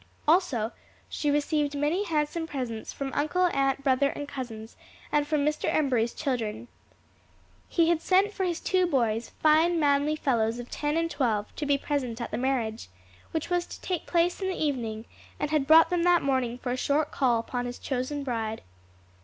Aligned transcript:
Also 0.27 0.71
she 1.09 1.29
received 1.29 1.75
many 1.77 2.05
handsome 2.05 2.47
presents 2.47 2.91
from 2.91 3.13
uncle, 3.13 3.43
aunt, 3.53 3.83
brother 3.83 4.09
and 4.09 4.27
cousins, 4.27 4.75
and 5.11 5.27
from 5.27 5.45
Mr. 5.45 5.71
Embury's 5.71 6.15
children. 6.15 6.67
He 7.69 7.89
had 7.89 8.01
sent 8.01 8.33
for 8.33 8.43
his 8.43 8.59
two 8.59 8.87
boys, 8.87 9.29
fine 9.43 9.79
manly 9.79 10.15
fellows 10.15 10.57
of 10.57 10.71
ten 10.71 10.97
and 10.97 11.11
twelve, 11.11 11.55
to 11.55 11.67
be 11.67 11.77
present 11.77 12.19
at 12.19 12.31
the 12.31 12.39
marriage, 12.39 12.89
which 13.29 13.51
was 13.51 13.67
to 13.67 13.81
take 13.81 14.07
place 14.07 14.41
in 14.41 14.47
the 14.47 14.55
evening, 14.55 15.05
and 15.39 15.51
had 15.51 15.67
brought 15.67 15.91
them 15.91 16.01
that 16.01 16.23
morning 16.23 16.57
for 16.57 16.71
a 16.71 16.77
short 16.77 17.11
call 17.11 17.37
upon 17.39 17.67
his 17.67 17.77
chosen 17.77 18.23
bride. 18.23 18.63